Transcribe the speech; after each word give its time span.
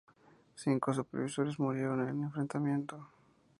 Cinco 0.55 0.95
supervisores 0.95 1.59
murieron 1.59 2.01
en 2.01 2.09
el 2.17 2.23
enfrentamiento. 2.23 3.07